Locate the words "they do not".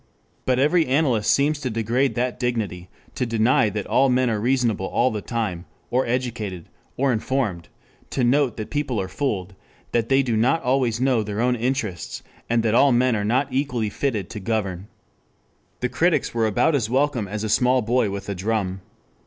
10.09-10.63